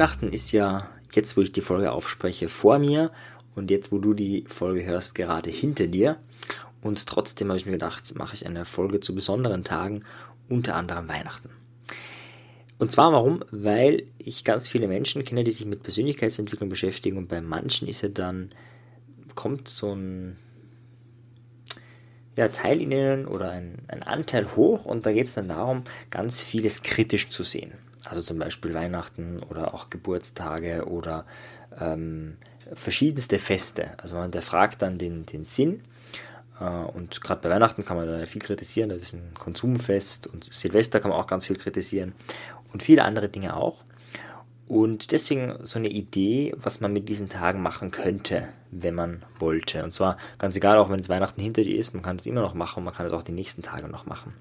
Weihnachten 0.00 0.32
ist 0.32 0.52
ja 0.52 0.88
jetzt, 1.12 1.36
wo 1.36 1.42
ich 1.42 1.52
die 1.52 1.60
Folge 1.60 1.92
aufspreche, 1.92 2.48
vor 2.48 2.78
mir 2.78 3.10
und 3.54 3.70
jetzt, 3.70 3.92
wo 3.92 3.98
du 3.98 4.14
die 4.14 4.46
Folge 4.48 4.86
hörst, 4.86 5.14
gerade 5.14 5.50
hinter 5.50 5.88
dir. 5.88 6.16
Und 6.80 7.04
trotzdem 7.04 7.48
habe 7.48 7.58
ich 7.58 7.66
mir 7.66 7.72
gedacht, 7.72 8.10
mache 8.16 8.32
ich 8.32 8.46
eine 8.46 8.64
Folge 8.64 9.00
zu 9.00 9.14
besonderen 9.14 9.62
Tagen, 9.62 10.00
unter 10.48 10.74
anderem 10.74 11.06
Weihnachten. 11.06 11.50
Und 12.78 12.90
zwar 12.90 13.12
warum? 13.12 13.44
Weil 13.50 14.04
ich 14.16 14.42
ganz 14.42 14.68
viele 14.68 14.88
Menschen 14.88 15.22
kenne, 15.22 15.44
die 15.44 15.50
sich 15.50 15.66
mit 15.66 15.82
Persönlichkeitsentwicklung 15.82 16.70
beschäftigen 16.70 17.18
und 17.18 17.28
bei 17.28 17.42
manchen 17.42 17.86
ist 17.86 18.00
ja 18.00 18.08
dann, 18.08 18.52
kommt 19.34 19.68
so 19.68 19.92
ein 19.92 20.38
ja, 22.38 22.48
Teil 22.48 22.80
in 22.80 22.90
ihnen 22.90 23.26
oder 23.26 23.50
ein, 23.50 23.82
ein 23.88 24.02
Anteil 24.02 24.56
hoch 24.56 24.86
und 24.86 25.04
da 25.04 25.12
geht 25.12 25.26
es 25.26 25.34
dann 25.34 25.48
darum, 25.48 25.84
ganz 26.08 26.42
vieles 26.42 26.80
kritisch 26.80 27.28
zu 27.28 27.42
sehen. 27.42 27.74
Also 28.04 28.20
zum 28.20 28.38
Beispiel 28.38 28.74
Weihnachten 28.74 29.42
oder 29.50 29.74
auch 29.74 29.90
Geburtstage 29.90 30.86
oder 30.86 31.26
ähm, 31.78 32.38
verschiedenste 32.74 33.38
Feste. 33.38 33.90
Also 33.98 34.16
man 34.16 34.32
fragt 34.32 34.82
dann 34.82 34.98
den, 34.98 35.26
den 35.26 35.44
Sinn. 35.44 35.82
Äh, 36.60 36.64
und 36.64 37.20
gerade 37.20 37.40
bei 37.40 37.50
Weihnachten 37.50 37.84
kann 37.84 37.96
man 37.96 38.06
da 38.06 38.24
viel 38.26 38.40
kritisieren. 38.42 38.88
Da 38.88 38.96
ist 38.96 39.12
ein 39.12 39.32
Konsumfest 39.38 40.26
und 40.26 40.44
Silvester 40.44 41.00
kann 41.00 41.10
man 41.10 41.20
auch 41.20 41.26
ganz 41.26 41.46
viel 41.46 41.56
kritisieren. 41.56 42.14
Und 42.72 42.82
viele 42.82 43.04
andere 43.04 43.28
Dinge 43.28 43.56
auch. 43.56 43.84
Und 44.70 45.10
deswegen 45.10 45.56
so 45.62 45.80
eine 45.80 45.88
Idee, 45.88 46.54
was 46.56 46.80
man 46.80 46.92
mit 46.92 47.08
diesen 47.08 47.28
Tagen 47.28 47.60
machen 47.60 47.90
könnte, 47.90 48.48
wenn 48.70 48.94
man 48.94 49.24
wollte. 49.40 49.82
Und 49.82 49.92
zwar 49.92 50.16
ganz 50.38 50.56
egal, 50.56 50.78
auch 50.78 50.88
wenn 50.90 51.00
es 51.00 51.08
Weihnachten 51.08 51.42
hinter 51.42 51.62
dir 51.62 51.76
ist, 51.76 51.92
man 51.92 52.04
kann 52.04 52.16
es 52.16 52.26
immer 52.26 52.40
noch 52.40 52.54
machen 52.54 52.78
und 52.78 52.84
man 52.84 52.94
kann 52.94 53.04
es 53.04 53.12
auch 53.12 53.24
die 53.24 53.32
nächsten 53.32 53.62
Tage 53.62 53.88
noch 53.88 54.06
machen. 54.06 54.32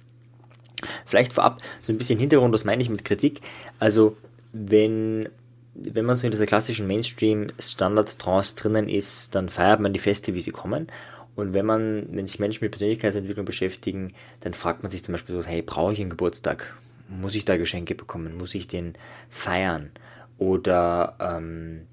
Vielleicht 1.05 1.33
vorab 1.33 1.61
so 1.81 1.91
ein 1.91 1.97
bisschen 1.97 2.19
Hintergrund, 2.19 2.53
was 2.53 2.65
meine 2.65 2.81
ich 2.81 2.89
mit 2.89 3.05
Kritik? 3.05 3.41
Also, 3.79 4.17
wenn, 4.53 5.29
wenn 5.73 6.05
man 6.05 6.17
so 6.17 6.25
in 6.25 6.31
dieser 6.31 6.45
klassischen 6.45 6.87
Mainstream-Standard-Trance 6.87 8.55
drinnen 8.55 8.89
ist, 8.89 9.35
dann 9.35 9.49
feiert 9.49 9.79
man 9.79 9.93
die 9.93 9.99
Feste, 9.99 10.33
wie 10.33 10.41
sie 10.41 10.51
kommen. 10.51 10.87
Und 11.35 11.53
wenn 11.53 11.65
man, 11.65 12.07
wenn 12.11 12.27
sich 12.27 12.39
Menschen 12.39 12.65
mit 12.65 12.71
Persönlichkeitsentwicklung 12.71 13.45
beschäftigen, 13.45 14.13
dann 14.41 14.53
fragt 14.53 14.83
man 14.83 14.91
sich 14.91 15.03
zum 15.03 15.13
Beispiel 15.13 15.41
so, 15.41 15.47
hey, 15.47 15.61
brauche 15.61 15.93
ich 15.93 16.01
einen 16.01 16.09
Geburtstag? 16.09 16.75
Muss 17.07 17.35
ich 17.35 17.45
da 17.45 17.57
Geschenke 17.57 17.95
bekommen? 17.95 18.37
Muss 18.37 18.55
ich 18.55 18.67
den 18.67 18.95
feiern? 19.29 19.91
Oder 20.37 21.15
ähm, 21.19 21.87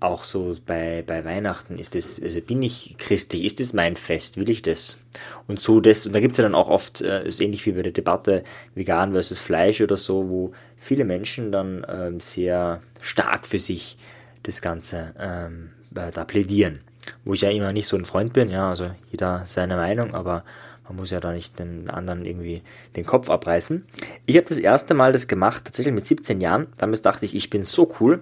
auch 0.00 0.24
so 0.24 0.56
bei, 0.64 1.04
bei 1.06 1.24
Weihnachten 1.24 1.78
ist 1.78 1.94
das, 1.94 2.20
also 2.20 2.40
bin 2.40 2.62
ich 2.62 2.96
christlich, 2.98 3.44
ist 3.44 3.60
das 3.60 3.74
mein 3.74 3.96
Fest, 3.96 4.38
will 4.38 4.48
ich 4.48 4.62
das? 4.62 4.98
Und 5.46 5.60
so 5.60 5.80
das, 5.80 6.06
und 6.06 6.14
da 6.14 6.20
gibt 6.20 6.32
es 6.32 6.38
ja 6.38 6.44
dann 6.44 6.54
auch 6.54 6.68
oft, 6.68 7.02
äh, 7.02 7.26
ist 7.26 7.40
ähnlich 7.40 7.66
wie 7.66 7.72
bei 7.72 7.82
der 7.82 7.92
Debatte 7.92 8.42
vegan 8.74 9.12
versus 9.12 9.38
Fleisch 9.38 9.80
oder 9.82 9.98
so, 9.98 10.28
wo 10.30 10.52
viele 10.76 11.04
Menschen 11.04 11.52
dann 11.52 11.86
ähm, 11.88 12.18
sehr 12.18 12.80
stark 13.02 13.46
für 13.46 13.58
sich 13.58 13.98
das 14.42 14.62
Ganze 14.62 15.14
ähm, 15.18 15.70
da 15.90 16.24
plädieren. 16.24 16.80
Wo 17.24 17.34
ich 17.34 17.42
ja 17.42 17.50
immer 17.50 17.72
nicht 17.72 17.86
so 17.86 17.96
ein 17.96 18.04
Freund 18.06 18.32
bin, 18.32 18.50
ja, 18.50 18.70
also 18.70 18.90
jeder 19.10 19.42
seine 19.44 19.76
Meinung, 19.76 20.14
aber 20.14 20.44
man 20.84 20.96
muss 20.96 21.10
ja 21.10 21.20
da 21.20 21.32
nicht 21.32 21.58
den 21.58 21.90
anderen 21.90 22.24
irgendwie 22.24 22.62
den 22.96 23.04
Kopf 23.04 23.28
abreißen. 23.28 23.84
Ich 24.26 24.36
habe 24.36 24.46
das 24.48 24.58
erste 24.58 24.94
Mal 24.94 25.12
das 25.12 25.28
gemacht, 25.28 25.66
tatsächlich 25.66 25.94
mit 25.94 26.06
17 26.06 26.40
Jahren. 26.40 26.68
Damals 26.78 27.02
dachte 27.02 27.26
ich, 27.26 27.34
ich 27.34 27.50
bin 27.50 27.64
so 27.64 27.92
cool, 28.00 28.20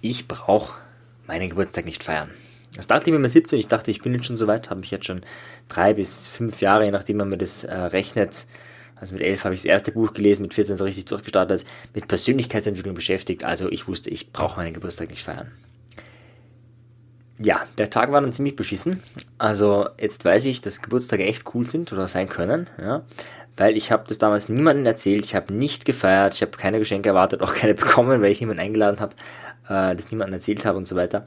ich 0.00 0.26
brauche 0.26 0.80
meinen 1.30 1.48
Geburtstag 1.48 1.84
nicht 1.84 2.02
feiern. 2.02 2.30
Das 2.74 2.88
dachte 2.88 3.06
ich 3.06 3.12
mir 3.12 3.20
mit 3.20 3.30
17, 3.30 3.58
ich 3.58 3.68
dachte, 3.68 3.90
ich 3.90 4.02
bin 4.02 4.12
jetzt 4.14 4.26
schon 4.26 4.36
so 4.36 4.48
weit, 4.48 4.68
habe 4.68 4.80
mich 4.80 4.90
jetzt 4.90 5.06
schon 5.06 5.22
drei 5.68 5.94
bis 5.94 6.26
fünf 6.26 6.60
Jahre, 6.60 6.84
je 6.84 6.90
nachdem 6.90 7.18
man 7.18 7.28
mir 7.28 7.38
das 7.38 7.62
äh, 7.62 7.72
rechnet, 7.72 8.46
also 8.96 9.14
mit 9.14 9.22
elf 9.22 9.44
habe 9.44 9.54
ich 9.54 9.60
das 9.60 9.66
erste 9.66 9.92
Buch 9.92 10.12
gelesen, 10.12 10.42
mit 10.42 10.54
14 10.54 10.76
so 10.76 10.84
richtig 10.84 11.04
durchgestartet, 11.04 11.64
mit 11.94 12.08
Persönlichkeitsentwicklung 12.08 12.94
beschäftigt, 12.94 13.44
also 13.44 13.70
ich 13.70 13.86
wusste, 13.86 14.10
ich 14.10 14.32
brauche 14.32 14.58
meinen 14.58 14.74
Geburtstag 14.74 15.08
nicht 15.08 15.22
feiern. 15.22 15.52
Ja, 17.38 17.60
der 17.78 17.90
Tag 17.90 18.12
war 18.12 18.20
dann 18.20 18.34
ziemlich 18.34 18.54
beschissen. 18.54 19.02
Also 19.38 19.88
jetzt 19.98 20.26
weiß 20.26 20.44
ich, 20.44 20.60
dass 20.60 20.82
Geburtstage 20.82 21.24
echt 21.24 21.54
cool 21.54 21.66
sind 21.66 21.90
oder 21.92 22.06
sein 22.06 22.28
können, 22.28 22.68
ja, 22.78 23.02
weil 23.56 23.76
ich 23.76 23.90
habe 23.92 24.04
das 24.08 24.18
damals 24.18 24.48
niemandem 24.48 24.84
erzählt, 24.84 25.24
ich 25.24 25.34
habe 25.34 25.52
nicht 25.54 25.84
gefeiert, 25.84 26.34
ich 26.34 26.42
habe 26.42 26.56
keine 26.56 26.78
Geschenke 26.80 27.08
erwartet, 27.08 27.40
auch 27.40 27.54
keine 27.54 27.74
bekommen, 27.74 28.20
weil 28.20 28.32
ich 28.32 28.40
niemanden 28.40 28.62
eingeladen 28.62 29.00
habe 29.00 29.14
äh, 29.70 29.94
das 29.94 30.10
niemandem 30.10 30.34
erzählt 30.34 30.66
habe 30.66 30.76
und 30.76 30.86
so 30.86 30.96
weiter. 30.96 31.24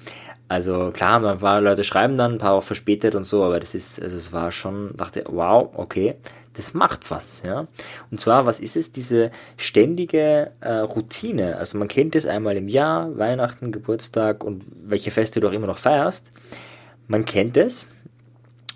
Also 0.49 0.91
klar, 0.91 1.23
ein 1.25 1.39
paar 1.39 1.61
Leute 1.61 1.83
schreiben 1.83 2.17
dann, 2.17 2.33
ein 2.33 2.37
paar 2.37 2.51
auch 2.53 2.63
verspätet 2.63 3.15
und 3.15 3.23
so, 3.23 3.43
aber 3.43 3.59
das 3.59 3.73
ist, 3.73 4.01
also 4.01 4.17
es 4.17 4.31
war 4.31 4.51
schon, 4.51 4.95
dachte, 4.95 5.23
wow, 5.27 5.69
okay, 5.73 6.15
das 6.53 6.75
macht 6.75 7.09
was, 7.09 7.41
ja. 7.43 7.65
Und 8.11 8.19
zwar, 8.19 8.45
was 8.45 8.59
ist 8.59 8.75
es? 8.75 8.91
Diese 8.91 9.31
ständige 9.57 10.51
äh, 10.59 10.73
Routine. 10.73 11.57
Also 11.57 11.79
man 11.79 11.87
kennt 11.87 12.15
es 12.15 12.27
einmal 12.27 12.55
im 12.57 12.67
Jahr, 12.67 13.17
Weihnachten, 13.17 13.71
Geburtstag 13.71 14.43
und 14.43 14.63
welche 14.83 15.09
Feste 15.09 15.39
du 15.39 15.47
auch 15.47 15.53
immer 15.53 15.67
noch 15.67 15.79
feierst. 15.79 16.31
Man 17.07 17.25
kennt 17.25 17.57
es 17.57 17.87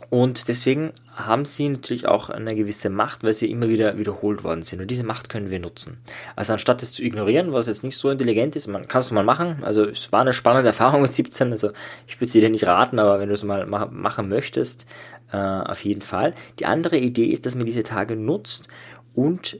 und 0.10 0.48
deswegen 0.48 0.94
haben 1.16 1.44
sie 1.44 1.68
natürlich 1.68 2.08
auch 2.08 2.30
eine 2.30 2.56
gewisse 2.56 2.90
Macht, 2.90 3.24
weil 3.24 3.34
sie 3.34 3.52
immer 3.52 3.68
wieder 3.68 3.98
wiederholt 3.98 4.44
worden 4.44 4.62
sind. 4.62 4.80
Und 4.80 4.90
diese 4.90 5.04
Macht 5.04 5.30
können 5.30 5.50
wir 5.50 5.60
nutzen. 5.60 5.98
Also 6.36 6.54
anstatt 6.54 6.82
es 6.82 6.94
zu 6.94 7.04
ignorieren, 7.04 7.52
was 7.52 7.68
jetzt 7.68 7.84
nicht 7.84 7.98
so 7.98 8.10
intelligent 8.10 8.56
ist, 8.56 8.68
man 8.68 8.88
kann 8.88 9.02
es 9.02 9.12
mal 9.12 9.24
machen. 9.24 9.64
Also 9.64 9.84
es 9.84 10.12
war 10.12 10.22
eine 10.22 10.34
spannende 10.34 10.68
Erfahrung 10.68 11.02
mit 11.02 11.14
17. 11.14 11.52
Also 11.52 11.72
ich 12.08 12.22
würde 12.22 12.32
sie 12.32 12.40
dir 12.40 12.50
nicht 12.50 12.66
raten, 12.66 13.00
aber 13.00 13.20
wenn 13.20 13.30
du 13.30 13.34
es 13.34 13.44
mal 13.44 13.66
machen 13.66 14.30
möchtest, 14.30 14.86
äh, 15.34 15.38
auf 15.38 15.84
jeden 15.84 16.02
Fall. 16.02 16.34
Die 16.60 16.66
andere 16.66 16.98
Idee 16.98 17.26
ist, 17.26 17.46
dass 17.46 17.56
man 17.56 17.66
diese 17.66 17.84
Tage 17.84 18.16
nutzt 18.16 18.68
und 19.14 19.60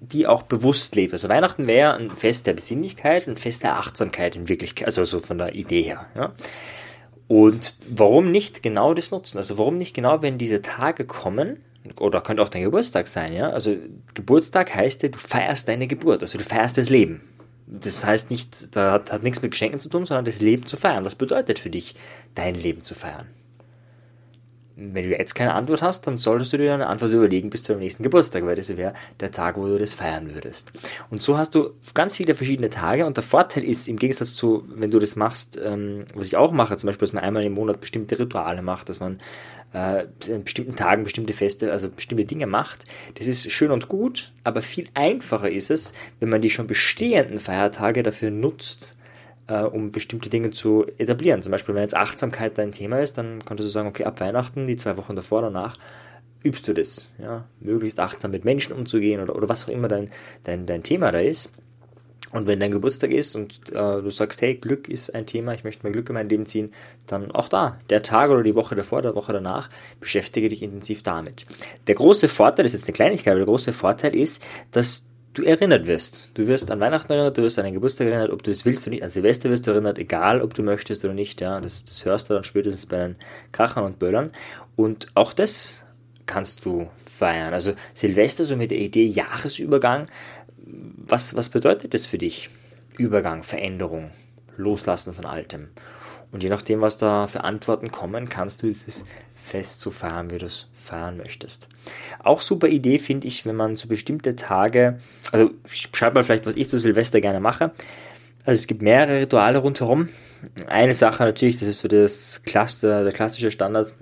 die 0.00 0.26
auch 0.26 0.42
bewusst 0.42 0.96
lebt. 0.96 1.12
Also 1.12 1.28
Weihnachten 1.28 1.66
wäre 1.66 1.94
ein 1.94 2.10
Fest 2.10 2.46
der 2.46 2.54
Besinnlichkeit, 2.54 3.28
ein 3.28 3.36
Fest 3.36 3.62
der 3.62 3.78
Achtsamkeit 3.78 4.36
in 4.36 4.48
Wirklichkeit, 4.48 4.86
also 4.86 5.04
so 5.04 5.20
von 5.20 5.38
der 5.38 5.54
Idee 5.54 5.82
her. 5.82 6.06
Ja. 6.16 6.32
Und 7.28 7.74
warum 7.88 8.30
nicht 8.30 8.62
genau 8.62 8.94
das 8.94 9.10
nutzen? 9.10 9.36
Also 9.36 9.58
warum 9.58 9.76
nicht 9.76 9.94
genau, 9.94 10.22
wenn 10.22 10.38
diese 10.38 10.62
Tage 10.62 11.04
kommen, 11.04 11.58
oder 12.00 12.20
könnte 12.20 12.42
auch 12.42 12.48
dein 12.48 12.62
Geburtstag 12.62 13.06
sein, 13.06 13.32
ja? 13.32 13.50
Also 13.50 13.76
Geburtstag 14.14 14.74
heißt 14.74 15.02
ja, 15.02 15.08
du 15.08 15.18
feierst 15.18 15.68
deine 15.68 15.86
Geburt, 15.86 16.22
also 16.22 16.38
du 16.38 16.44
feierst 16.44 16.76
das 16.78 16.88
Leben. 16.88 17.22
Das 17.66 18.04
heißt 18.04 18.30
nicht, 18.30 18.74
da 18.74 18.92
hat, 18.92 19.12
hat 19.12 19.22
nichts 19.22 19.42
mit 19.42 19.50
Geschenken 19.50 19.78
zu 19.78 19.90
tun, 19.90 20.06
sondern 20.06 20.24
das 20.24 20.40
Leben 20.40 20.66
zu 20.66 20.76
feiern. 20.76 21.04
Was 21.04 21.14
bedeutet 21.14 21.58
für 21.58 21.70
dich, 21.70 21.94
dein 22.34 22.54
Leben 22.54 22.80
zu 22.80 22.94
feiern? 22.94 23.26
Wenn 24.80 25.10
du 25.10 25.16
jetzt 25.16 25.34
keine 25.34 25.54
Antwort 25.54 25.82
hast, 25.82 26.06
dann 26.06 26.16
solltest 26.16 26.52
du 26.52 26.56
dir 26.56 26.72
eine 26.72 26.86
Antwort 26.86 27.12
überlegen 27.12 27.50
bis 27.50 27.64
zum 27.64 27.80
nächsten 27.80 28.04
Geburtstag, 28.04 28.46
weil 28.46 28.54
das 28.54 28.76
wäre 28.76 28.94
der 29.18 29.32
Tag, 29.32 29.56
wo 29.56 29.66
du 29.66 29.76
das 29.76 29.92
feiern 29.92 30.32
würdest. 30.32 30.70
Und 31.10 31.20
so 31.20 31.36
hast 31.36 31.56
du 31.56 31.70
ganz 31.94 32.16
viele 32.16 32.36
verschiedene 32.36 32.70
Tage 32.70 33.04
und 33.04 33.16
der 33.16 33.24
Vorteil 33.24 33.64
ist, 33.64 33.88
im 33.88 33.96
Gegensatz 33.96 34.36
zu, 34.36 34.64
wenn 34.68 34.92
du 34.92 35.00
das 35.00 35.16
machst, 35.16 35.58
ähm, 35.60 36.04
was 36.14 36.28
ich 36.28 36.36
auch 36.36 36.52
mache, 36.52 36.76
zum 36.76 36.86
Beispiel, 36.86 37.06
dass 37.06 37.12
man 37.12 37.24
einmal 37.24 37.42
im 37.42 37.54
Monat 37.54 37.80
bestimmte 37.80 38.20
Rituale 38.20 38.62
macht, 38.62 38.88
dass 38.88 39.00
man 39.00 39.18
äh, 39.72 40.06
an 40.32 40.44
bestimmten 40.44 40.76
Tagen 40.76 41.02
bestimmte 41.02 41.32
Feste, 41.32 41.72
also 41.72 41.88
bestimmte 41.88 42.24
Dinge 42.24 42.46
macht, 42.46 42.84
das 43.16 43.26
ist 43.26 43.50
schön 43.50 43.72
und 43.72 43.88
gut, 43.88 44.32
aber 44.44 44.62
viel 44.62 44.88
einfacher 44.94 45.50
ist 45.50 45.72
es, 45.72 45.92
wenn 46.20 46.28
man 46.28 46.40
die 46.40 46.50
schon 46.50 46.68
bestehenden 46.68 47.40
Feiertage 47.40 48.04
dafür 48.04 48.30
nutzt, 48.30 48.94
äh, 49.48 49.62
um 49.62 49.90
bestimmte 49.90 50.28
Dinge 50.28 50.50
zu 50.50 50.86
etablieren. 50.98 51.42
Zum 51.42 51.50
Beispiel, 51.50 51.74
wenn 51.74 51.82
jetzt 51.82 51.96
Achtsamkeit 51.96 52.56
dein 52.56 52.72
Thema 52.72 53.00
ist, 53.00 53.18
dann 53.18 53.44
könntest 53.44 53.68
du 53.68 53.72
sagen, 53.72 53.88
okay, 53.88 54.04
ab 54.04 54.20
Weihnachten, 54.20 54.66
die 54.66 54.76
zwei 54.76 54.96
Wochen 54.96 55.16
davor, 55.16 55.42
danach, 55.42 55.76
übst 56.44 56.68
du 56.68 56.74
das. 56.74 57.10
Ja? 57.18 57.44
Möglichst 57.60 57.98
achtsam 57.98 58.30
mit 58.30 58.44
Menschen 58.44 58.74
umzugehen 58.74 59.20
oder, 59.20 59.34
oder 59.34 59.48
was 59.48 59.64
auch 59.64 59.72
immer 59.72 59.88
dein, 59.88 60.10
dein, 60.44 60.66
dein 60.66 60.82
Thema 60.82 61.10
da 61.10 61.18
ist. 61.18 61.52
Und 62.30 62.46
wenn 62.46 62.60
dein 62.60 62.70
Geburtstag 62.70 63.10
ist 63.10 63.36
und 63.36 63.70
äh, 63.70 64.02
du 64.02 64.10
sagst, 64.10 64.42
hey, 64.42 64.54
Glück 64.54 64.86
ist 64.86 65.14
ein 65.14 65.24
Thema, 65.24 65.54
ich 65.54 65.64
möchte 65.64 65.84
mehr 65.84 65.92
Glück 65.92 66.10
in 66.10 66.14
mein 66.14 66.28
Leben 66.28 66.44
ziehen, 66.44 66.72
dann 67.06 67.30
auch 67.30 67.48
da, 67.48 67.80
der 67.88 68.02
Tag 68.02 68.30
oder 68.30 68.42
die 68.42 68.54
Woche 68.54 68.74
davor, 68.74 69.00
der 69.00 69.14
Woche 69.14 69.32
danach, 69.32 69.70
beschäftige 69.98 70.50
dich 70.50 70.62
intensiv 70.62 71.02
damit. 71.02 71.46
Der 71.86 71.94
große 71.94 72.28
Vorteil, 72.28 72.64
das 72.64 72.74
ist 72.74 72.82
jetzt 72.82 72.88
eine 72.88 72.96
Kleinigkeit, 72.96 73.30
aber 73.32 73.38
der 73.38 73.46
große 73.46 73.72
Vorteil 73.72 74.14
ist, 74.14 74.42
dass 74.72 75.04
du 75.34 75.42
erinnert 75.42 75.86
wirst. 75.86 76.30
Du 76.34 76.46
wirst 76.46 76.70
an 76.70 76.80
Weihnachten 76.80 77.12
erinnert, 77.12 77.38
du 77.38 77.42
wirst 77.42 77.58
an 77.58 77.64
deinen 77.64 77.74
Geburtstag 77.74 78.08
erinnert, 78.08 78.30
ob 78.30 78.42
du 78.42 78.50
das 78.50 78.64
willst 78.64 78.86
oder 78.86 78.90
nicht. 78.90 79.02
An 79.02 79.08
Silvester 79.08 79.50
wirst 79.50 79.66
du 79.66 79.70
erinnert, 79.70 79.98
egal 79.98 80.42
ob 80.42 80.54
du 80.54 80.62
möchtest 80.62 81.04
oder 81.04 81.14
nicht. 81.14 81.40
Ja, 81.40 81.60
das, 81.60 81.84
das 81.84 82.04
hörst 82.04 82.28
du 82.28 82.34
dann 82.34 82.44
spätestens 82.44 82.86
bei 82.86 82.98
den 82.98 83.16
Krachern 83.52 83.84
und 83.84 83.98
Böllern. 83.98 84.30
Und 84.76 85.08
auch 85.14 85.32
das 85.32 85.84
kannst 86.26 86.64
du 86.64 86.88
feiern. 86.96 87.52
Also 87.52 87.72
Silvester 87.94 88.44
so 88.44 88.56
mit 88.56 88.70
der 88.70 88.78
Idee 88.78 89.06
Jahresübergang. 89.06 90.06
Was, 90.56 91.34
was 91.34 91.48
bedeutet 91.48 91.94
das 91.94 92.06
für 92.06 92.18
dich? 92.18 92.50
Übergang, 92.98 93.42
Veränderung, 93.42 94.10
Loslassen 94.56 95.14
von 95.14 95.24
Altem. 95.24 95.68
Und 96.30 96.42
je 96.42 96.50
nachdem, 96.50 96.80
was 96.80 96.98
da 96.98 97.26
für 97.26 97.44
Antworten 97.44 97.90
kommen, 97.90 98.28
kannst 98.28 98.62
du 98.62 98.66
dieses 98.66 99.04
Fest 99.34 99.80
so 99.80 99.90
feiern, 99.90 100.30
wie 100.30 100.38
du 100.38 100.46
es 100.46 100.68
feiern 100.74 101.16
möchtest. 101.16 101.68
Auch 102.22 102.42
super 102.42 102.68
Idee 102.68 102.98
finde 102.98 103.26
ich, 103.26 103.46
wenn 103.46 103.56
man 103.56 103.76
so 103.76 103.88
bestimmte 103.88 104.36
Tage, 104.36 104.98
also 105.32 105.50
ich 105.72 105.88
schreibe 105.94 106.16
mal 106.16 106.22
vielleicht, 106.22 106.46
was 106.46 106.56
ich 106.56 106.68
zu 106.68 106.78
Silvester 106.78 107.20
gerne 107.20 107.40
mache. 107.40 107.72
Also 108.44 108.60
es 108.60 108.66
gibt 108.66 108.82
mehrere 108.82 109.20
Rituale 109.20 109.58
rundherum. 109.58 110.08
Eine 110.66 110.94
Sache 110.94 111.24
natürlich, 111.24 111.58
das 111.58 111.68
ist 111.68 111.80
so 111.80 111.88
das 111.88 112.42
Klasse, 112.44 113.04
der 113.04 113.12
klassische 113.12 113.50
Standard, 113.50 113.92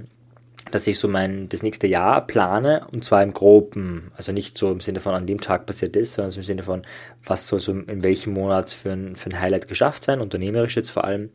dass 0.71 0.87
ich 0.87 0.99
so 0.99 1.09
mein 1.09 1.49
das 1.49 1.63
nächste 1.63 1.87
Jahr 1.87 2.27
plane 2.27 2.87
und 2.93 3.05
zwar 3.05 3.23
im 3.23 3.33
Groben, 3.33 4.11
also 4.17 4.33
nicht 4.33 4.59
so 4.59 4.73
im 4.73 4.81
Sinne 4.81 5.01
von 5.01 5.15
an 5.15 5.27
dem 5.27 5.41
Tag 5.41 5.67
passiert 5.67 5.95
ist, 5.97 6.15
sondern 6.15 6.33
so 6.33 6.41
im 6.41 6.45
Sinne 6.45 6.63
von, 6.65 6.83
was 7.25 7.47
soll 7.47 7.61
so 7.61 7.73
in 7.73 8.03
welchem 8.03 8.35
Monat 8.35 8.71
für 8.71 8.93
ein, 8.93 9.17
für 9.17 9.31
ein 9.31 9.41
Highlight 9.41 9.69
geschafft 9.69 10.03
sein, 10.05 10.21
unternehmerisch 10.21 10.77
jetzt 10.77 10.91
vor 10.91 11.05
allem. 11.05 11.31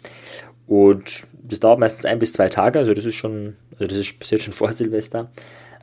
Und 0.72 1.28
das 1.44 1.60
dauert 1.60 1.80
meistens 1.80 2.06
ein 2.06 2.18
bis 2.18 2.32
zwei 2.32 2.48
Tage, 2.48 2.80
also 2.80 2.94
das 2.94 3.04
ist 3.04 3.16
schon, 3.16 3.58
also 3.74 3.88
das 3.88 3.98
ist 3.98 4.18
passiert 4.18 4.42
schon 4.42 4.54
vor 4.54 4.72
Silvester. 4.72 5.30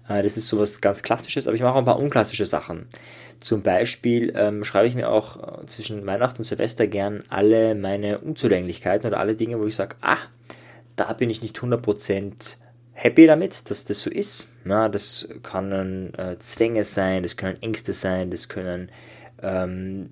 Äh, 0.09 0.23
das 0.23 0.39
ist 0.39 0.49
sowas 0.49 0.81
ganz 0.81 1.03
Klassisches, 1.03 1.47
aber 1.47 1.55
ich 1.55 1.61
mache 1.61 1.75
auch 1.75 1.81
ein 1.81 1.85
paar 1.85 1.99
unklassische 1.99 2.47
Sachen. 2.47 2.87
Zum 3.39 3.61
Beispiel 3.61 4.33
ähm, 4.35 4.65
schreibe 4.65 4.89
ich 4.89 4.95
mir 4.95 5.11
auch 5.11 5.63
äh, 5.63 5.67
zwischen 5.67 6.07
Weihnachten 6.07 6.39
und 6.39 6.45
Silvester 6.45 6.87
gern 6.87 7.23
alle 7.29 7.75
meine 7.75 8.21
Unzulänglichkeiten 8.21 9.07
oder 9.07 9.21
alle 9.21 9.35
Dinge, 9.35 9.61
wo 9.61 9.67
ich 9.67 9.77
sage, 9.77 9.97
ah, 10.01 10.17
da 10.97 11.13
bin 11.13 11.29
ich 11.29 11.43
nicht 11.43 11.59
100% 11.59 12.57
happy 12.95 13.27
damit, 13.27 13.69
dass 13.69 13.85
das 13.85 14.01
so 14.01 14.09
ist. 14.09 14.49
Ja, 14.65 14.89
das 14.89 15.29
können 15.43 16.15
äh, 16.15 16.39
Zwänge 16.39 16.85
sein, 16.85 17.25
das 17.25 17.37
können 17.37 17.61
Ängste 17.61 17.93
sein, 17.93 18.31
das 18.31 18.49
können 18.49 18.89
ähm, 19.43 20.11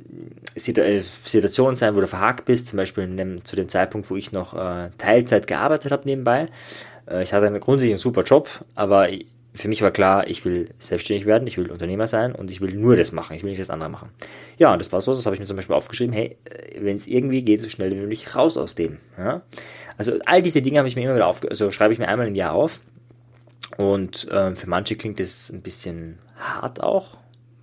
äh, 0.54 1.02
Situationen 1.24 1.76
sein, 1.76 1.94
wo 1.94 2.00
du 2.00 2.06
verhakt 2.06 2.44
bist, 2.44 2.68
zum 2.68 2.76
Beispiel 2.76 3.06
dem, 3.06 3.44
zu 3.44 3.56
dem 3.56 3.68
Zeitpunkt, 3.68 4.10
wo 4.10 4.16
ich 4.16 4.32
noch 4.32 4.54
äh, 4.54 4.90
Teilzeit 4.98 5.46
gearbeitet 5.46 5.92
habe 5.92 6.06
nebenbei. 6.06 6.46
Äh, 7.08 7.22
ich 7.22 7.32
hatte 7.32 7.46
grundsätzlich 7.60 7.92
einen 7.92 7.98
super 7.98 8.22
Job, 8.22 8.48
aber 8.74 9.08
für 9.56 9.68
mich 9.68 9.82
war 9.82 9.90
klar, 9.90 10.28
ich 10.28 10.44
will 10.44 10.70
selbstständig 10.78 11.26
werden, 11.26 11.46
ich 11.46 11.56
will 11.56 11.70
Unternehmer 11.70 12.06
sein 12.06 12.34
und 12.34 12.50
ich 12.50 12.60
will 12.60 12.74
nur 12.74 12.96
das 12.96 13.12
machen, 13.12 13.34
ich 13.36 13.42
will 13.42 13.50
nicht 13.50 13.60
das 13.60 13.70
andere 13.70 13.88
machen. 13.88 14.10
Ja, 14.58 14.72
und 14.72 14.78
das 14.78 14.92
war 14.92 15.00
so, 15.00 15.12
das 15.12 15.24
habe 15.26 15.34
ich 15.34 15.40
mir 15.40 15.46
zum 15.46 15.56
Beispiel 15.56 15.74
aufgeschrieben, 15.74 16.14
hey, 16.14 16.36
äh, 16.44 16.84
wenn 16.84 16.96
es 16.96 17.06
irgendwie 17.06 17.42
geht, 17.42 17.62
so 17.62 17.68
schnell 17.68 17.90
wie 17.90 17.96
möglich 17.96 18.34
raus 18.34 18.56
aus 18.56 18.74
dem. 18.74 18.98
Ja? 19.18 19.42
Also 19.98 20.18
all 20.26 20.42
diese 20.42 20.62
Dinge 20.62 20.78
habe 20.78 20.88
ich 20.88 20.96
mir 20.96 21.02
immer 21.02 21.14
wieder 21.14 21.26
auf, 21.26 21.42
also 21.48 21.70
schreibe 21.70 21.92
ich 21.92 21.98
mir 21.98 22.08
einmal 22.08 22.28
im 22.28 22.34
Jahr 22.34 22.52
auf. 22.52 22.80
Und 23.76 24.30
äh, 24.30 24.54
für 24.54 24.68
manche 24.68 24.96
klingt 24.96 25.18
das 25.18 25.50
ein 25.50 25.62
bisschen 25.62 26.18
hart 26.38 26.82
auch, 26.82 27.16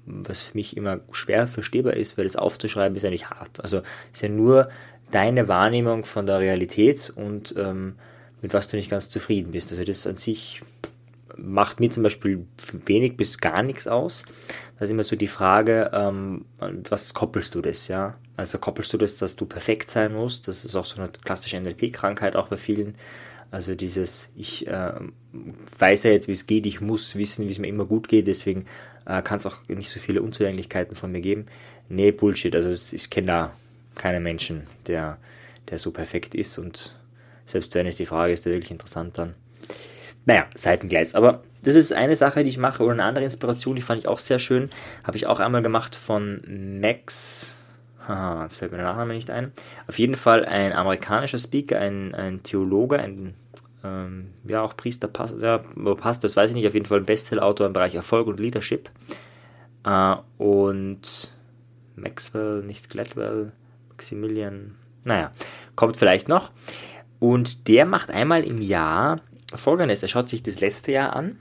was 0.06 0.44
für 0.44 0.58
mich 0.58 0.76
immer 0.76 1.00
schwer 1.12 1.48
verstehbar 1.48 1.94
ist, 1.94 2.18
weil 2.18 2.26
das 2.26 2.36
aufzuschreiben 2.36 2.96
ist 2.96 3.04
ja 3.04 3.10
nicht 3.10 3.30
hart. 3.30 3.62
Also 3.62 3.82
ist 4.12 4.22
ja 4.22 4.30
nur 4.30 4.70
deine 5.12 5.48
Wahrnehmung 5.48 6.06
von 6.06 6.26
der 6.26 6.40
Realität 6.40 7.12
und 7.16 7.54
ähm, 7.58 7.96
mit 8.42 8.54
was 8.54 8.68
du 8.68 8.76
nicht 8.76 8.90
ganz 8.90 9.10
zufrieden 9.10 9.52
bist. 9.52 9.72
Also 9.72 9.84
das 9.84 10.06
an 10.06 10.18
sich 10.18 10.62
macht 11.38 11.80
mir 11.80 11.90
zum 11.90 12.04
Beispiel 12.04 12.46
wenig 12.86 13.18
bis 13.18 13.40
gar 13.40 13.64
nichts 13.64 13.88
aus. 13.88 14.26
Da 14.78 14.86
ist 14.86 14.92
immer 14.92 15.04
so 15.04 15.16
die 15.16 15.28
Frage, 15.28 15.90
ähm, 15.94 16.46
was 16.90 17.14
koppelst 17.14 17.56
du 17.56 17.62
das, 17.62 17.88
ja? 17.88 18.18
Also 18.36 18.58
koppelst 18.58 18.92
du 18.94 18.98
das, 18.98 19.18
dass 19.18 19.36
du 19.36 19.46
perfekt 19.46 19.90
sein 19.90 20.14
musst? 20.14 20.48
Das 20.48 20.66
ist 20.66 20.76
auch 20.76 20.86
so 20.86 21.02
eine 21.02 21.12
klassische 21.24 21.60
NLP-Krankheit 21.60 22.36
auch 22.36 22.48
bei 22.50 22.58
vielen. 22.58 22.96
Also 23.52 23.76
dieses, 23.76 24.30
ich 24.36 24.66
äh, 24.66 24.94
weiß 25.78 26.04
ja 26.04 26.12
jetzt, 26.12 26.28
wie 26.28 26.32
es 26.32 26.48
geht, 26.48 26.66
ich 26.66 26.82
muss 26.82 27.16
wissen, 27.16 27.48
wie 27.48 27.52
es 27.52 27.60
mir 27.60 27.68
immer 27.68 27.86
gut 27.86 28.08
geht, 28.08 28.26
deswegen 28.26 28.66
äh, 29.06 29.22
kann 29.22 29.38
es 29.38 29.46
auch 29.46 29.58
nicht 29.68 29.90
so 29.90 30.00
viele 30.00 30.22
Unzulänglichkeiten 30.22 30.96
von 30.96 31.12
mir 31.12 31.22
geben. 31.22 31.48
Nee, 31.90 32.12
Bullshit. 32.12 32.56
Also 32.56 32.96
ich 32.96 33.10
kenne 33.10 33.28
da 33.28 33.52
keinen 33.96 34.24
Menschen, 34.24 34.64
der, 34.88 35.18
der 35.70 35.78
so 35.78 35.92
perfekt 35.92 36.36
ist 36.36 36.58
und 36.58 36.96
selbst 37.46 37.76
wenn 37.76 37.88
es 37.88 37.98
die 37.98 38.06
Frage 38.06 38.34
ist, 38.34 38.46
der 38.46 38.54
wirklich 38.54 38.72
interessant 38.72 39.18
dann 39.18 39.36
naja, 40.26 40.46
Seitengleis. 40.56 41.16
Aber 41.16 41.44
das 41.64 41.76
ist 41.76 41.94
eine 41.94 42.16
Sache, 42.16 42.44
die 42.44 42.50
ich 42.50 42.58
mache. 42.58 42.84
Oder 42.84 42.94
eine 42.94 43.04
andere 43.04 43.26
Inspiration, 43.26 43.76
die 43.76 43.82
fand 43.82 44.00
ich 44.00 44.08
auch 44.08 44.20
sehr 44.20 44.40
schön. 44.40 44.70
Habe 45.04 45.18
ich 45.18 45.28
auch 45.28 45.40
einmal 45.40 45.62
gemacht 45.62 45.96
von 45.96 46.42
Max. 46.82 47.58
Haha, 48.08 48.44
das 48.44 48.58
fällt 48.58 48.72
mir 48.72 48.78
der 48.78 48.88
Nachname 48.88 49.14
nicht 49.14 49.30
ein. 49.30 49.52
Auf 49.88 50.00
jeden 50.00 50.16
Fall 50.16 50.46
ein 50.46 50.74
amerikanischer 50.74 51.40
Speaker, 51.40 51.80
ein, 51.80 52.14
ein 52.16 52.44
Theologe, 52.44 53.00
ein 53.00 53.34
ähm, 53.84 54.30
ja 54.46 54.62
auch 54.62 54.78
Priester, 54.78 55.08
Pastor, 55.08 55.40
ja, 55.42 55.58
Pastor, 55.96 56.24
das 56.24 56.36
weiß 56.36 56.52
ich 56.52 56.56
nicht, 56.56 56.68
auf 56.68 56.74
jeden 56.74 56.86
Fall 56.86 57.00
ein 57.00 57.06
Bestsellerautor 57.06 57.68
im 57.68 57.74
Bereich 57.74 57.96
Erfolg 57.96 58.28
und 58.28 58.40
Leadership. 58.40 58.90
Äh, 59.86 60.16
und 60.38 61.34
Maxwell, 61.96 62.64
nicht 62.64 62.90
Gladwell, 62.90 63.52
Maximilian, 63.90 64.76
naja, 65.04 65.32
kommt 65.76 65.98
vielleicht 65.98 66.28
noch. 66.28 66.52
Und 67.20 67.68
der 67.68 67.86
macht 67.86 68.10
einmal 68.10 68.44
im 68.44 68.62
Jahr 68.62 69.22
folgendes, 69.56 70.02
er 70.02 70.10
schaut 70.10 70.30
sich 70.30 70.44
das 70.44 70.62
letzte 70.62 70.92
Jahr 70.92 71.16
an, 71.16 71.38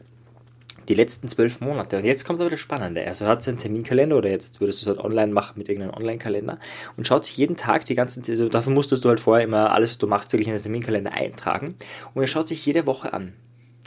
die 0.88 0.94
letzten 0.94 1.29
zwölf 1.29 1.61
Monate. 1.61 1.99
Und 1.99 2.05
jetzt 2.05 2.25
kommt 2.25 2.40
aber 2.40 2.50
das 2.50 2.61
Spannende. 2.61 3.06
Also 3.06 3.25
er 3.25 3.32
hat 3.32 3.43
seinen 3.43 3.58
Terminkalender 3.58 4.17
oder 4.17 4.31
jetzt 4.31 4.61
würdest 4.61 4.81
du 4.81 4.90
es 4.90 4.96
halt 4.96 5.05
online 5.05 5.32
machen 5.32 5.55
mit 5.56 5.69
irgendeinem 5.69 5.94
Online-Kalender 5.94 6.58
und 6.96 7.06
schaut 7.06 7.25
sich 7.25 7.37
jeden 7.37 7.56
Tag 7.56 7.84
die 7.87 7.94
ganzen, 7.94 8.25
also 8.29 8.49
dafür 8.49 8.73
musstest 8.73 9.05
du 9.05 9.08
halt 9.08 9.20
vorher 9.20 9.44
immer 9.44 9.73
alles, 9.73 9.90
was 9.90 9.99
du 9.99 10.06
machst, 10.06 10.32
wirklich 10.32 10.49
in 10.49 10.55
den 10.55 10.62
Terminkalender 10.62 11.12
eintragen. 11.12 11.76
Und 12.14 12.23
er 12.23 12.29
schaut 12.29 12.49
sich 12.49 12.64
jede 12.67 12.87
Woche 12.87 13.12
an. 13.12 13.34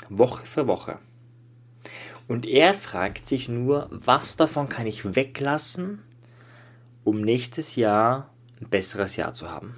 Woche 0.10 0.46
für 0.46 0.68
Woche. 0.68 1.00
Und 2.28 2.46
er 2.46 2.74
fragt 2.74 3.28
sich 3.28 3.50
nur, 3.50 3.88
was 3.92 4.36
davon 4.36 4.68
kann 4.68 4.88
ich 4.88 5.16
weglassen, 5.16 6.02
um 7.04 7.22
nächstes 7.22 7.76
Jahr 7.76 8.32
ein 8.60 8.70
besseres 8.70 9.16
Jahr 9.16 9.34
zu 9.34 9.52
haben? 9.52 9.76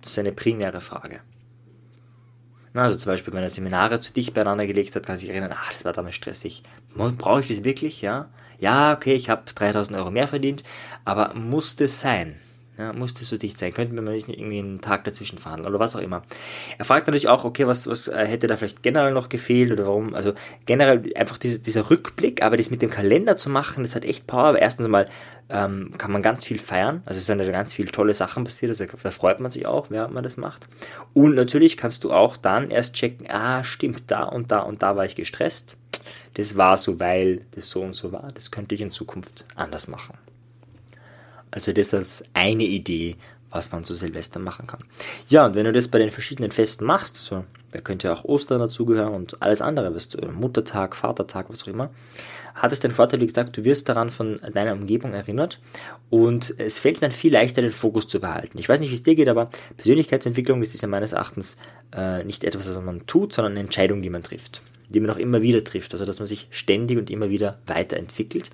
Das 0.00 0.12
ist 0.12 0.18
eine 0.18 0.32
primäre 0.32 0.80
Frage. 0.80 1.20
Also 2.74 2.96
zum 2.96 3.10
Beispiel, 3.10 3.32
wenn 3.32 3.42
er 3.42 3.50
Seminare 3.50 3.98
zu 3.98 4.12
dicht 4.12 4.32
beieinander 4.32 4.66
gelegt 4.66 4.94
hat, 4.94 5.04
kann 5.04 5.16
sich 5.16 5.28
erinnern, 5.28 5.52
ach, 5.54 5.72
das 5.72 5.84
war 5.84 5.92
damals 5.92 6.14
stressig. 6.14 6.62
Brauche 6.94 7.40
ich 7.40 7.48
das 7.48 7.64
wirklich? 7.64 8.00
Ja, 8.00 8.28
ja, 8.58 8.92
okay, 8.92 9.14
ich 9.14 9.28
habe 9.28 9.42
3000 9.52 9.98
Euro 9.98 10.10
mehr 10.10 10.28
verdient, 10.28 10.62
aber 11.04 11.34
muss 11.34 11.76
das 11.76 12.00
sein? 12.00 12.38
Ja, 12.80 12.94
muss 12.94 13.12
das 13.12 13.28
so 13.28 13.36
dicht 13.36 13.58
sein? 13.58 13.74
Könnten 13.74 13.94
wir 13.94 14.00
nicht 14.00 14.26
irgendwie 14.26 14.58
einen 14.58 14.80
Tag 14.80 15.04
dazwischen 15.04 15.36
verhandeln 15.36 15.68
oder 15.68 15.78
was 15.78 15.94
auch 15.94 16.00
immer? 16.00 16.22
Er 16.78 16.86
fragt 16.86 17.06
natürlich 17.06 17.28
auch, 17.28 17.44
okay, 17.44 17.66
was, 17.66 17.86
was 17.86 18.08
äh, 18.08 18.24
hätte 18.24 18.46
da 18.46 18.56
vielleicht 18.56 18.82
generell 18.82 19.12
noch 19.12 19.28
gefehlt 19.28 19.70
oder 19.70 19.84
warum? 19.84 20.14
Also 20.14 20.32
generell 20.64 21.12
einfach 21.14 21.36
diese, 21.36 21.58
dieser 21.58 21.90
Rückblick, 21.90 22.42
aber 22.42 22.56
das 22.56 22.70
mit 22.70 22.80
dem 22.80 22.88
Kalender 22.88 23.36
zu 23.36 23.50
machen, 23.50 23.84
das 23.84 23.94
hat 23.94 24.06
echt 24.06 24.26
Power. 24.26 24.44
Aber 24.44 24.62
erstens 24.62 24.88
mal 24.88 25.04
ähm, 25.50 25.92
kann 25.98 26.10
man 26.10 26.22
ganz 26.22 26.42
viel 26.42 26.56
feiern. 26.56 27.02
Also 27.04 27.18
es 27.18 27.26
sind 27.26 27.38
ja 27.38 27.50
ganz 27.50 27.74
viele 27.74 27.92
tolle 27.92 28.14
Sachen 28.14 28.44
passiert. 28.44 28.70
Also 28.70 28.86
da 28.86 29.10
freut 29.10 29.40
man 29.40 29.50
sich 29.50 29.66
auch, 29.66 29.90
während 29.90 30.14
man 30.14 30.24
das 30.24 30.38
macht. 30.38 30.66
Und 31.12 31.34
natürlich 31.34 31.76
kannst 31.76 32.04
du 32.04 32.14
auch 32.14 32.38
dann 32.38 32.70
erst 32.70 32.94
checken, 32.94 33.26
ah, 33.30 33.62
stimmt, 33.62 34.04
da 34.06 34.22
und 34.22 34.52
da 34.52 34.60
und 34.60 34.82
da 34.82 34.96
war 34.96 35.04
ich 35.04 35.16
gestresst. 35.16 35.76
Das 36.32 36.56
war 36.56 36.78
so, 36.78 36.98
weil 36.98 37.42
das 37.50 37.68
so 37.68 37.82
und 37.82 37.92
so 37.92 38.10
war. 38.10 38.28
Das 38.32 38.50
könnte 38.50 38.74
ich 38.74 38.80
in 38.80 38.90
Zukunft 38.90 39.44
anders 39.54 39.86
machen. 39.86 40.14
Also 41.50 41.72
das 41.72 41.94
als 41.94 42.24
eine 42.34 42.64
Idee, 42.64 43.16
was 43.50 43.72
man 43.72 43.84
zu 43.84 43.94
Silvester 43.94 44.38
machen 44.38 44.66
kann. 44.66 44.80
Ja, 45.28 45.46
und 45.46 45.56
wenn 45.56 45.64
du 45.64 45.72
das 45.72 45.88
bei 45.88 45.98
den 45.98 46.10
verschiedenen 46.10 46.50
Festen 46.52 46.84
machst, 46.84 47.16
so, 47.16 47.44
da 47.72 47.80
könnte 47.80 48.08
ja 48.08 48.14
auch 48.14 48.24
Ostern 48.24 48.60
dazugehören 48.60 49.12
und 49.12 49.42
alles 49.42 49.60
andere, 49.60 49.94
was 49.94 50.08
du, 50.08 50.24
Muttertag, 50.28 50.94
Vatertag, 50.94 51.50
was 51.50 51.64
auch 51.64 51.68
immer, 51.68 51.90
hat 52.54 52.72
es 52.72 52.80
den 52.80 52.92
Vorteil, 52.92 53.20
wie 53.20 53.26
gesagt, 53.26 53.56
du 53.56 53.64
wirst 53.64 53.88
daran 53.88 54.10
von 54.10 54.40
deiner 54.52 54.72
Umgebung 54.72 55.12
erinnert 55.12 55.60
und 56.10 56.54
es 56.58 56.78
fällt 56.78 57.02
dann 57.02 57.10
viel 57.10 57.32
leichter, 57.32 57.62
den 57.62 57.72
Fokus 57.72 58.06
zu 58.06 58.20
behalten. 58.20 58.58
Ich 58.58 58.68
weiß 58.68 58.80
nicht, 58.80 58.90
wie 58.90 58.94
es 58.94 59.02
dir 59.02 59.14
geht, 59.14 59.28
aber 59.28 59.50
Persönlichkeitsentwicklung 59.76 60.62
ist 60.62 60.80
ja 60.80 60.88
meines 60.88 61.12
Erachtens 61.12 61.56
äh, 61.94 62.22
nicht 62.24 62.44
etwas, 62.44 62.68
was 62.68 62.82
man 62.82 63.06
tut, 63.06 63.32
sondern 63.32 63.52
eine 63.52 63.60
Entscheidung, 63.60 64.02
die 64.02 64.10
man 64.10 64.22
trifft, 64.22 64.62
die 64.88 65.00
man 65.00 65.10
auch 65.10 65.16
immer 65.16 65.42
wieder 65.42 65.64
trifft, 65.64 65.92
also 65.92 66.04
dass 66.04 66.18
man 66.18 66.26
sich 66.26 66.48
ständig 66.50 66.98
und 66.98 67.10
immer 67.10 67.30
wieder 67.30 67.58
weiterentwickelt 67.66 68.50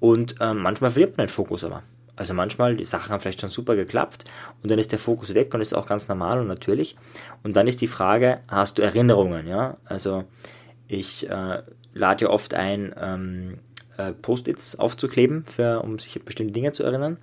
und 0.00 0.40
äh, 0.40 0.54
manchmal 0.54 0.90
verliert 0.90 1.18
man 1.18 1.26
den 1.26 1.32
Fokus 1.32 1.64
aber. 1.64 1.82
Also 2.20 2.34
manchmal, 2.34 2.76
die 2.76 2.84
Sachen 2.84 3.12
haben 3.12 3.22
vielleicht 3.22 3.40
schon 3.40 3.48
super 3.48 3.76
geklappt 3.76 4.24
und 4.62 4.70
dann 4.70 4.78
ist 4.78 4.92
der 4.92 4.98
Fokus 4.98 5.32
weg 5.32 5.54
und 5.54 5.62
ist 5.62 5.72
auch 5.72 5.86
ganz 5.86 6.06
normal 6.06 6.38
und 6.38 6.48
natürlich. 6.48 6.94
Und 7.42 7.56
dann 7.56 7.66
ist 7.66 7.80
die 7.80 7.86
Frage, 7.86 8.40
hast 8.46 8.76
du 8.76 8.82
Erinnerungen? 8.82 9.46
Ja, 9.46 9.78
also 9.86 10.24
ich 10.86 11.30
äh, 11.30 11.62
lade 11.94 12.24
ja 12.26 12.30
oft 12.30 12.52
ein, 12.52 12.94
ähm, 13.00 13.58
äh, 13.96 14.12
Post-its 14.12 14.78
aufzukleben, 14.78 15.46
für, 15.46 15.80
um 15.80 15.98
sich 15.98 16.22
bestimmte 16.22 16.52
Dinge 16.52 16.72
zu 16.72 16.82
erinnern. 16.82 17.16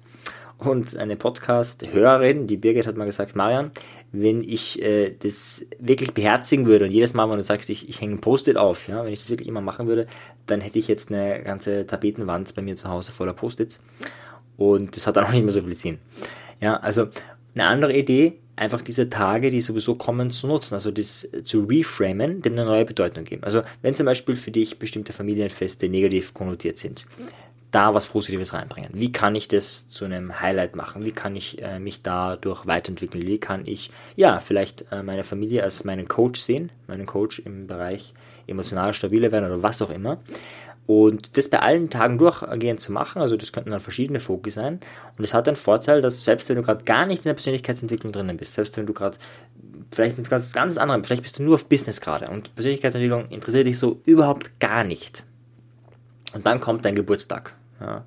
Und 0.58 0.98
eine 0.98 1.16
Podcast-Hörerin, 1.16 2.48
die 2.48 2.58
Birgit 2.58 2.88
hat 2.88 2.98
mal 2.98 3.06
gesagt, 3.06 3.36
Marian, 3.36 3.70
wenn 4.12 4.44
ich 4.44 4.82
äh, 4.82 5.12
das 5.12 5.68
wirklich 5.78 6.16
beherzigen 6.16 6.66
würde 6.66 6.86
und 6.86 6.92
jedes 6.92 7.14
Mal, 7.14 7.30
wenn 7.30 7.38
du 7.38 7.44
sagst, 7.44 7.70
ich, 7.70 7.88
ich 7.88 8.02
hänge 8.02 8.16
ein 8.16 8.22
Post-it 8.22 8.58
auf, 8.58 8.88
ja, 8.88 9.06
wenn 9.06 9.14
ich 9.14 9.20
das 9.20 9.30
wirklich 9.30 9.48
immer 9.48 9.62
machen 9.62 9.86
würde, 9.86 10.08
dann 10.48 10.60
hätte 10.60 10.80
ich 10.80 10.88
jetzt 10.88 11.12
eine 11.12 11.44
ganze 11.44 11.86
Tapetenwand 11.86 12.56
bei 12.56 12.64
mir 12.64 12.76
zu 12.76 12.90
Hause 12.90 13.12
voller 13.12 13.34
Post-its. 13.34 13.80
Und 14.58 14.96
das 14.96 15.08
hat 15.08 15.18
dann 15.18 15.26
auch 15.26 15.32
nicht 15.34 15.44
mehr 15.44 15.54
so 15.54 15.62
viel 15.62 15.74
Sinn. 15.74 16.00
Ja, 16.60 16.78
also 16.78 17.08
eine 17.54 17.66
andere 17.66 17.94
Idee, 17.94 18.40
einfach 18.56 18.82
diese 18.82 19.10
Tage, 19.10 19.52
die 19.52 19.62
sowieso 19.62 19.96
kommen, 19.96 20.32
zu 20.32 20.48
nutzen, 20.48 20.74
also 20.74 20.92
das 20.92 21.30
zu 21.44 21.62
reframen, 21.62 22.42
dem 22.42 22.54
eine 22.54 22.66
neue 22.66 22.86
Bedeutung 22.86 23.24
geben. 23.24 23.44
Also 23.44 23.62
wenn 23.82 23.94
zum 23.94 24.06
Beispiel 24.06 24.36
für 24.36 24.52
dich 24.52 24.80
bestimmte 24.80 25.14
Familienfeste 25.14 25.88
negativ 25.88 26.34
konnotiert 26.34 26.78
sind, 26.78 27.06
da 27.72 27.94
was 27.94 28.08
Positives 28.08 28.54
reinbringen? 28.54 28.90
Wie 28.94 29.12
kann 29.12 29.36
ich 29.36 29.48
das 29.48 29.90
zu 29.90 30.06
einem 30.06 30.40
Highlight 30.40 30.76
machen? 30.76 31.06
Wie 31.06 31.12
kann 31.12 31.36
ich 31.36 31.62
äh, 31.62 31.80
mich 31.80 32.02
dadurch 32.02 32.66
weiterentwickeln? 32.66 33.28
Wie 33.28 33.40
kann 33.40 33.64
ich, 33.66 33.92
ja, 34.16 34.40
vielleicht 34.40 34.86
äh, 34.92 35.04
meine 35.04 35.24
Familie 35.24 35.64
als 35.64 35.84
meinen 35.84 36.08
Coach 36.08 36.40
sehen, 36.40 36.72
meinen 36.88 37.06
Coach 37.06 37.40
im 37.40 37.68
Bereich 37.68 38.14
emotional 38.48 38.94
stabiler 38.94 39.32
werden 39.32 39.46
oder 39.46 39.62
was 39.62 39.82
auch 39.82 39.90
immer. 39.90 40.20
Und 40.88 41.38
das 41.38 41.50
bei 41.50 41.60
allen 41.60 41.90
Tagen 41.90 42.18
durchgehend 42.18 42.80
zu 42.80 42.94
machen, 42.94 43.22
also 43.22 43.36
das 43.36 43.52
könnten 43.52 43.72
dann 43.72 43.82
verschiedene 43.82 44.22
Fokus 44.22 44.54
sein. 44.54 44.80
Und 45.18 45.24
es 45.24 45.34
hat 45.34 45.46
den 45.46 45.58
Vorteil, 45.58 46.02
dass 46.02 46.24
selbst 46.24 46.48
wenn 46.48 46.56
du 46.56 46.64
gerade 46.64 46.86
gar 46.86 47.06
nicht 47.06 47.20
in 47.20 47.30
der 47.30 47.34
Persönlichkeitsentwicklung 47.34 48.14
drinnen 48.14 48.38
bist, 48.38 48.54
selbst 48.54 48.78
wenn 48.78 48.86
du 48.86 48.94
gerade 48.94 49.18
vielleicht 49.92 50.18
mit 50.18 50.30
ganz, 50.30 50.54
ganz 50.54 50.78
anderem, 50.78 51.04
vielleicht 51.04 51.24
bist 51.24 51.40
du 51.40 51.44
nur 51.44 51.56
auf 51.56 51.68
Business 51.68 52.00
gerade 52.00 52.30
und 52.30 52.56
Persönlichkeitsentwicklung 52.56 53.28
interessiert 53.30 53.68
dich 53.68 53.78
so 53.78 54.02
überhaupt 54.06 54.62
gar 54.62 54.86
nicht. 54.86 55.26
Und 56.34 56.46
dann 56.46 56.62
kommt 56.62 56.86
dein 56.86 56.96
Geburtstag. 56.96 57.54
Ja. 57.82 58.06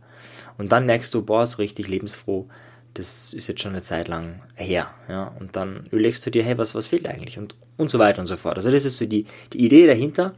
Und 0.57 0.73
dann 0.73 0.87
merkst 0.87 1.13
du, 1.13 1.23
boah, 1.23 1.45
so 1.45 1.59
richtig 1.59 1.89
lebensfroh, 1.89 2.49
das 2.95 3.33
ist 3.33 3.47
jetzt 3.47 3.63
schon 3.63 3.73
eine 3.73 3.83
Zeit 3.83 4.09
lang 4.09 4.41
her. 4.55 4.91
Ja. 5.09 5.35
Und 5.39 5.57
dann 5.57 5.85
überlegst 5.91 6.25
du 6.27 6.31
dir, 6.31 6.43
hey, 6.43 6.59
was, 6.59 6.75
was 6.75 6.89
fehlt 6.89 7.07
eigentlich? 7.07 7.39
Und, 7.39 7.55
und 7.77 7.91
so 7.91 7.99
weiter 7.99 8.21
und 8.21 8.27
so 8.27 8.37
fort. 8.37 8.57
Also 8.57 8.71
das 8.71 8.85
ist 8.85 8.99
so 8.99 9.07
die, 9.07 9.27
die 9.53 9.65
Idee 9.65 9.87
dahinter. 9.87 10.35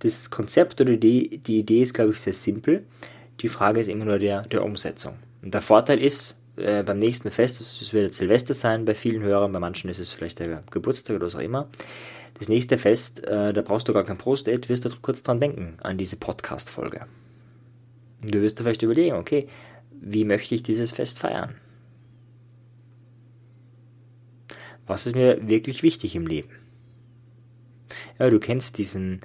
Das 0.00 0.30
Konzept 0.30 0.80
oder 0.80 0.96
die, 0.96 1.38
die 1.38 1.58
Idee 1.58 1.82
ist, 1.82 1.94
glaube 1.94 2.12
ich, 2.12 2.20
sehr 2.20 2.32
simpel. 2.32 2.84
Die 3.40 3.48
Frage 3.48 3.80
ist 3.80 3.88
immer 3.88 4.04
nur 4.04 4.18
der, 4.18 4.42
der 4.42 4.64
Umsetzung. 4.64 5.14
Und 5.42 5.52
der 5.54 5.60
Vorteil 5.60 6.00
ist, 6.00 6.36
äh, 6.56 6.82
beim 6.82 6.98
nächsten 6.98 7.30
Fest, 7.30 7.60
das 7.60 7.92
wird 7.92 8.14
Silvester 8.14 8.54
sein 8.54 8.84
bei 8.84 8.94
vielen 8.94 9.22
Hörern, 9.22 9.52
bei 9.52 9.60
manchen 9.60 9.90
ist 9.90 9.98
es 9.98 10.12
vielleicht 10.12 10.38
der 10.38 10.62
Geburtstag 10.70 11.16
oder 11.16 11.26
was 11.26 11.34
auch 11.34 11.40
immer. 11.40 11.68
Das 12.38 12.48
nächste 12.48 12.78
Fest, 12.78 13.24
äh, 13.24 13.52
da 13.52 13.62
brauchst 13.62 13.88
du 13.88 13.92
gar 13.92 14.04
kein 14.04 14.18
Post-it, 14.18 14.68
wirst 14.68 14.84
du 14.84 14.90
kurz 15.00 15.22
dran 15.22 15.40
denken, 15.40 15.76
an 15.82 15.98
diese 15.98 16.16
Podcast-Folge. 16.16 17.06
Du 18.22 18.40
wirst 18.40 18.58
dir 18.58 18.64
vielleicht 18.64 18.82
überlegen, 18.82 19.16
okay, 19.16 19.48
wie 20.00 20.24
möchte 20.24 20.54
ich 20.54 20.62
dieses 20.62 20.92
Fest 20.92 21.18
feiern? 21.18 21.54
Was 24.86 25.06
ist 25.06 25.14
mir 25.14 25.48
wirklich 25.48 25.82
wichtig 25.82 26.14
im 26.14 26.26
Leben? 26.26 26.50
Ja, 28.18 28.30
du 28.30 28.38
kennst 28.38 28.78
diesen, 28.78 29.20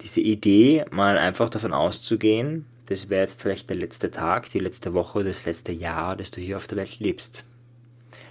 diese 0.00 0.20
Idee, 0.20 0.84
mal 0.90 1.18
einfach 1.18 1.50
davon 1.50 1.72
auszugehen, 1.72 2.66
das 2.86 3.08
wäre 3.08 3.22
jetzt 3.22 3.40
vielleicht 3.40 3.70
der 3.70 3.76
letzte 3.76 4.10
Tag, 4.10 4.50
die 4.50 4.58
letzte 4.58 4.92
Woche, 4.92 5.24
das 5.24 5.46
letzte 5.46 5.72
Jahr, 5.72 6.16
das 6.16 6.30
du 6.30 6.40
hier 6.40 6.56
auf 6.56 6.66
der 6.66 6.78
Welt 6.78 6.98
lebst. 6.98 7.44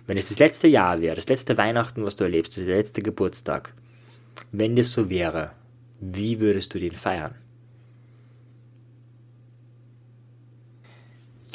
Wenn 0.07 0.17
es 0.17 0.29
das 0.29 0.39
letzte 0.39 0.67
Jahr 0.67 1.01
wäre, 1.01 1.15
das 1.15 1.29
letzte 1.29 1.57
Weihnachten, 1.57 2.03
was 2.03 2.15
du 2.15 2.23
erlebst, 2.23 2.57
das 2.57 2.65
der 2.65 2.77
letzte 2.77 3.01
Geburtstag, 3.01 3.73
wenn 4.51 4.75
das 4.75 4.91
so 4.91 5.09
wäre, 5.09 5.51
wie 6.00 6.39
würdest 6.39 6.73
du 6.73 6.79
den 6.79 6.95
feiern? 6.95 7.35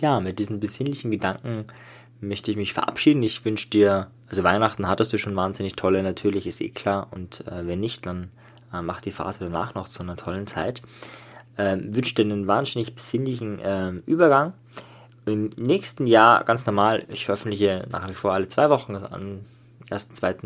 Ja, 0.01 0.21
mit 0.21 0.39
diesen 0.39 0.61
besinnlichen 0.61 1.11
Gedanken 1.11 1.65
möchte 2.21 2.51
ich 2.51 2.57
mich 2.57 2.73
verabschieden. 2.73 3.23
Ich 3.23 3.45
wünsche 3.45 3.71
dir, 3.71 4.11
also 4.29 4.43
Weihnachten 4.43 4.89
hattest 4.89 5.13
du 5.13 5.19
schon 5.19 5.37
wahnsinnig 5.37 5.77
tolle, 5.77 6.03
natürlich 6.03 6.47
ist 6.47 6.61
eh 6.61 6.71
klar. 6.71 7.09
Und 7.11 7.47
äh, 7.47 7.67
wenn 7.67 7.81
nicht, 7.81 8.07
dann 8.07 8.31
äh, 8.73 8.83
mach 8.83 9.01
die 9.01 9.13
Phase 9.13 9.45
danach 9.45 9.75
noch 9.75 9.89
zu 9.89 10.03
einer 10.03 10.17
tollen 10.17 10.47
Zeit. 10.47 10.83
Äh, 11.57 11.79
wünsche 11.81 12.15
dir 12.15 12.25
einen 12.25 12.49
wahnsinnig 12.49 12.95
besinnlichen 12.95 13.61
äh, 13.61 13.91
Übergang. 14.07 14.53
Im 15.25 15.51
nächsten 15.57 16.07
Jahr 16.07 16.45
ganz 16.45 16.67
normal, 16.67 17.05
ich 17.09 17.25
veröffentliche 17.25 17.87
nach 17.91 18.09
wie 18.09 18.15
vor 18.15 18.33
alle 18.33 18.49
zwei 18.49 18.71
Wochen, 18.71 18.95
also 18.95 19.07
am 19.07 19.41
1., 19.91 20.11
2. 20.11 20.37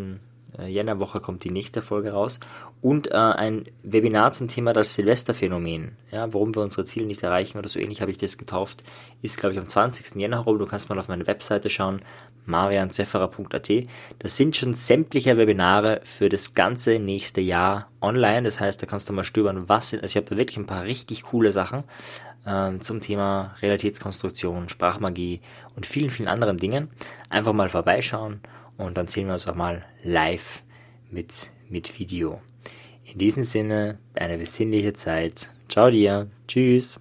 Äh, 0.59 0.67
Jännerwoche 0.69 1.21
kommt 1.21 1.45
die 1.45 1.51
nächste 1.51 1.83
Folge 1.83 2.13
raus 2.13 2.41
und 2.83 3.09
äh, 3.09 3.15
ein 3.15 3.67
Webinar 3.83 4.33
zum 4.33 4.49
Thema 4.49 4.73
das 4.73 4.95
Silvesterphänomen. 4.95 5.97
Ja, 6.11 6.33
warum 6.33 6.55
wir 6.55 6.63
unsere 6.63 6.85
Ziele 6.85 7.07
nicht 7.07 7.23
erreichen 7.23 7.59
oder 7.59 7.69
so 7.69 7.79
ähnlich 7.79 8.01
habe 8.01 8.11
ich 8.11 8.19
das 8.19 8.39
getauft, 8.39 8.83
ist 9.23 9.39
glaube 9.39 9.55
ich 9.55 9.61
am 9.61 9.69
20. 9.69 10.15
Jänner 10.17 10.39
herum. 10.39 10.59
Du 10.59 10.67
kannst 10.67 10.89
mal 10.89 10.99
auf 10.99 11.09
meine 11.09 11.27
Webseite 11.27 11.69
schauen, 11.69 12.01
marianzefferer.at. 12.47 13.71
Das 14.19 14.37
sind 14.37 14.57
schon 14.57 14.75
sämtliche 14.75 15.37
Webinare 15.37 16.01
für 16.05 16.29
das 16.29 16.55
ganze 16.55 16.99
nächste 16.99 17.41
Jahr 17.41 17.89
online. 18.01 18.43
Das 18.43 18.61
heißt, 18.61 18.83
da 18.83 18.87
kannst 18.87 19.09
du 19.09 19.13
mal 19.13 19.25
stöbern, 19.25 19.69
was 19.69 19.91
sind, 19.91 20.03
also 20.03 20.13
ich 20.13 20.17
habe 20.17 20.31
da 20.31 20.39
wirklich 20.39 20.57
ein 20.57 20.67
paar 20.67 20.85
richtig 20.85 21.23
coole 21.25 21.53
Sachen 21.53 21.85
ähm, 22.47 22.81
zum 22.81 23.01
Thema 23.01 23.55
Realitätskonstruktion, 23.61 24.69
Sprachmagie 24.69 25.41
und 25.77 25.87
vielen, 25.87 26.11
vielen 26.11 26.29
anderen 26.29 26.57
Dingen. 26.57 26.89
Einfach 27.29 27.53
mal 27.53 27.69
vorbeischauen 27.69 28.41
und 28.79 28.97
dann 28.97 29.07
sehen 29.07 29.27
wir 29.27 29.35
uns 29.35 29.47
auch 29.47 29.55
mal 29.55 29.85
live 30.03 30.63
mit, 31.11 31.51
mit 31.69 31.99
Video. 31.99 32.41
In 33.13 33.19
diesem 33.19 33.43
Sinne, 33.43 33.99
eine 34.15 34.39
besinnliche 34.39 34.93
Zeit. 34.93 35.51
Ciao 35.69 35.91
dir. 35.91 36.29
Tschüss. 36.47 37.01